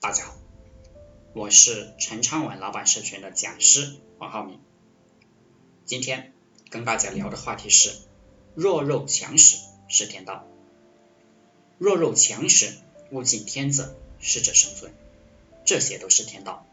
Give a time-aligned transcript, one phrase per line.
[0.00, 0.34] 大家好，
[1.34, 4.58] 我是陈昌文老板社群的讲师王浩明。
[5.84, 6.32] 今天
[6.70, 7.92] 跟大家聊的话题是
[8.54, 9.58] 弱肉强食
[9.88, 10.46] 是天道，
[11.76, 12.72] 弱肉强食
[13.10, 14.94] 物竞天择，适者生存，
[15.66, 16.66] 这些都是天道。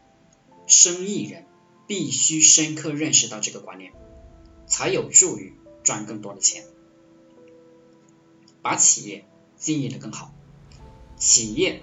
[0.66, 1.44] 生意人
[1.86, 3.92] 必须深刻认识到这个观念，
[4.66, 5.52] 才有助于
[5.84, 6.64] 赚更多的钱，
[8.62, 9.26] 把企业
[9.58, 10.32] 经营的更好，
[11.18, 11.82] 企业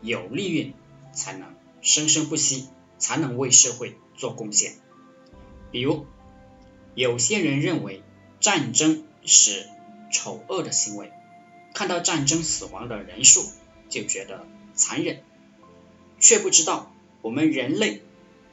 [0.00, 0.72] 有利润。
[1.16, 2.68] 才能生生不息，
[2.98, 4.74] 才能为社会做贡献。
[5.72, 6.06] 比如，
[6.94, 8.02] 有些人认为
[8.38, 9.66] 战争是
[10.12, 11.10] 丑恶的行为，
[11.74, 13.44] 看到战争死亡的人数
[13.88, 15.22] 就觉得残忍，
[16.20, 18.02] 却不知道我们人类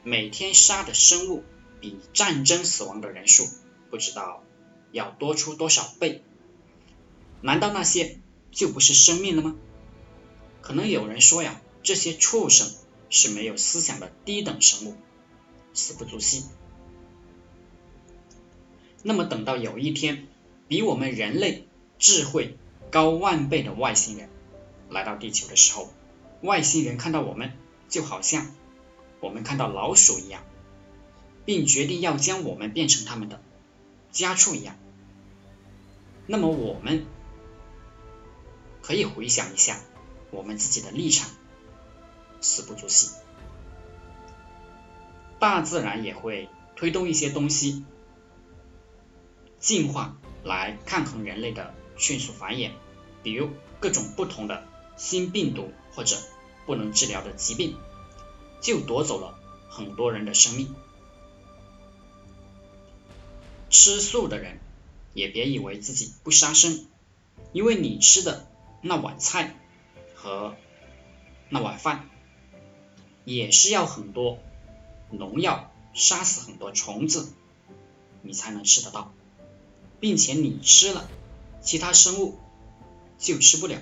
[0.02, 1.44] 每天杀的生物
[1.80, 3.46] 比战争死亡的人数
[3.90, 4.42] 不知道
[4.90, 6.22] 要多出多少倍。
[7.40, 8.18] 难道那些
[8.50, 9.54] 就不是生命了吗？
[10.60, 11.60] 可能有人说呀。
[11.84, 12.72] 这些畜生
[13.10, 14.94] 是没有思想的低等生物，
[15.74, 16.46] 死不足惜。
[19.02, 20.26] 那么等到有一天，
[20.66, 22.56] 比我们人类智慧
[22.90, 24.30] 高万倍的外星人
[24.88, 25.92] 来到地球的时候，
[26.40, 27.52] 外星人看到我们
[27.90, 28.50] 就好像
[29.20, 30.42] 我们看到老鼠一样，
[31.44, 33.42] 并决定要将我们变成他们的
[34.10, 34.74] 家畜一样。
[36.26, 37.04] 那么我们
[38.80, 39.78] 可以回想一下
[40.30, 41.28] 我们自己的立场。
[42.44, 43.10] 死不足惜，
[45.38, 47.86] 大自然也会推动一些东西
[49.58, 52.72] 进化来抗衡人类的迅速繁衍，
[53.22, 53.48] 比如
[53.80, 54.62] 各种不同的
[54.98, 56.18] 新病毒或者
[56.66, 57.78] 不能治疗的疾病，
[58.60, 59.38] 就夺走了
[59.70, 60.74] 很多人的生命。
[63.70, 64.60] 吃素的人
[65.14, 66.86] 也别以为自己不杀生，
[67.52, 68.46] 因为你吃的
[68.82, 69.56] 那碗菜
[70.14, 70.54] 和
[71.48, 72.10] 那碗饭。
[73.24, 74.38] 也是要很多
[75.10, 77.32] 农药杀死很多虫子，
[78.22, 79.12] 你才能吃得到，
[80.00, 81.08] 并且你吃了，
[81.62, 82.38] 其他生物
[83.18, 83.80] 就吃不了，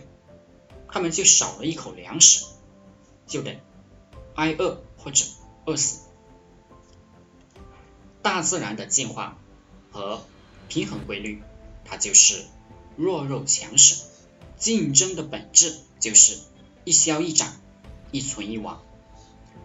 [0.88, 2.44] 他们就少了一口粮食，
[3.26, 3.60] 就得
[4.34, 5.24] 挨饿或者
[5.64, 6.00] 饿死。
[8.22, 9.36] 大自然的进化
[9.90, 10.22] 和
[10.68, 11.42] 平衡规律，
[11.84, 12.44] 它就是
[12.96, 14.04] 弱肉强食，
[14.56, 16.38] 竞争的本质就是
[16.84, 17.56] 一消一长，
[18.12, 18.80] 一存一亡。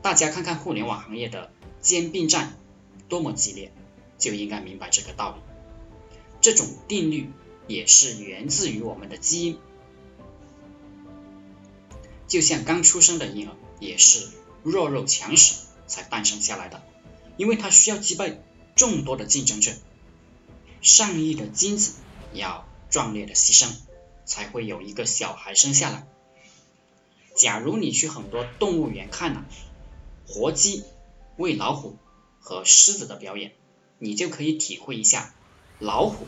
[0.02, 2.56] 大家看看互联网行业的兼并战
[3.10, 3.72] 多么激烈，
[4.18, 5.42] 就应该明白这个道理。
[6.40, 7.30] 这种定律
[7.68, 9.60] 也是源自于我们的基因，
[12.28, 14.30] 就像刚出生的婴儿也是
[14.64, 15.56] 弱肉强食
[15.88, 16.84] 才诞生下来的，
[17.36, 18.40] 因为它需要击败
[18.76, 19.74] 众多的竞争者，
[20.82, 21.96] 上亿的精子
[22.34, 23.74] 要壮烈的牺牲，
[24.26, 26.08] 才会有一个小孩生下来。
[27.36, 29.46] 假如你去很多动物园看了。
[30.30, 30.84] 活鸡
[31.38, 31.96] 喂老虎
[32.42, 33.54] 和狮子的表演，
[33.98, 35.34] 你就可以体会一下
[35.80, 36.28] 老虎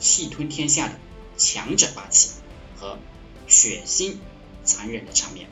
[0.00, 0.98] 气吞天下的
[1.36, 2.30] 强者霸气
[2.76, 2.98] 和
[3.46, 4.16] 血腥
[4.64, 5.50] 残忍的场面。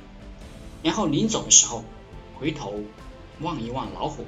[0.82, 1.84] 然后临走的时候，
[2.40, 2.82] 回头
[3.40, 4.24] 望一望老虎，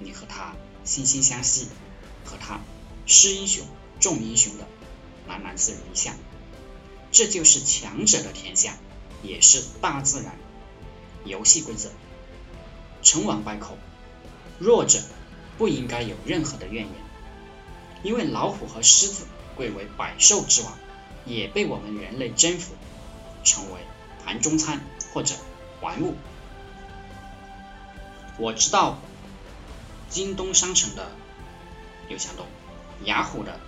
[0.00, 1.68] 你和他惺惺相惜，
[2.24, 2.60] 和他
[3.06, 3.64] 师英雄
[4.00, 4.66] 重英雄的
[5.28, 6.16] 喃喃自语一下。
[7.12, 8.76] 这就是强者的天下，
[9.22, 10.36] 也是大自然
[11.24, 11.90] 游戏规则。
[13.10, 13.76] 成王败寇，
[14.60, 15.00] 弱者
[15.58, 16.94] 不应该有任何的怨言，
[18.04, 19.26] 因为老虎和狮子
[19.56, 20.78] 贵为百兽之王，
[21.26, 22.72] 也被我们人类征服，
[23.42, 23.80] 成为
[24.24, 24.80] 盘中餐
[25.12, 25.34] 或者
[25.80, 26.14] 玩物。
[28.38, 29.00] 我知道，
[30.08, 31.10] 京东商城的
[32.08, 32.46] 刘强东、
[33.02, 33.58] 雅虎的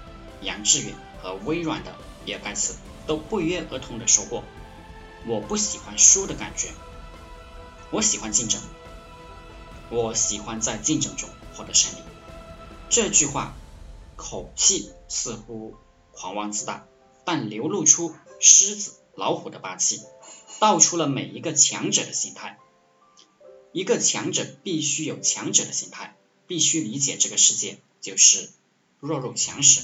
[0.41, 2.77] 杨致远和微软的比尔盖茨
[3.09, 4.45] 都不约而同的说过
[5.27, 6.69] ：“我不喜欢输的感觉，
[7.91, 8.61] 我喜欢竞争。”
[9.93, 12.03] 我喜欢在竞争中获得胜利。
[12.89, 13.55] 这句话
[14.17, 15.75] 口气似乎
[16.13, 16.87] 狂妄自大，
[17.27, 20.01] 但流露出狮子、老虎的霸气，
[20.59, 22.59] 道出了每一个强者的心态。
[23.73, 26.17] 一个强者必须有强者的心态，
[26.47, 28.49] 必须理解这个世界就是
[28.99, 29.83] 弱肉强食，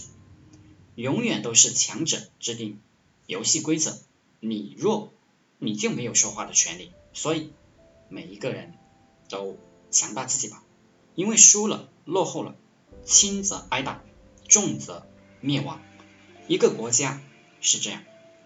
[0.94, 2.80] 永远都是强者制定
[3.26, 3.98] 游戏规则，
[4.40, 5.12] 你弱
[5.58, 6.92] 你就没有说话的权利。
[7.12, 7.52] 所以
[8.08, 8.72] 每一个人
[9.28, 9.58] 都。
[9.90, 10.62] 强大自己吧，
[11.14, 12.56] 因为输了、落后了，
[13.04, 14.02] 轻则挨打，
[14.48, 15.06] 重则
[15.40, 15.80] 灭亡。
[16.46, 17.20] 一个国家
[17.60, 18.02] 是这样，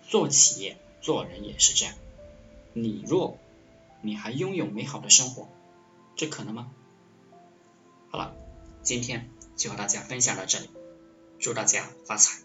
[0.09, 1.95] 做企业、做人也是这样。
[2.73, 3.39] 你弱，
[4.01, 5.49] 你还拥有美好的生活，
[6.17, 6.71] 这可能吗？
[8.11, 8.35] 好了，
[8.83, 10.71] 今天就和大家分享到这里，
[11.39, 12.39] 祝大家发财。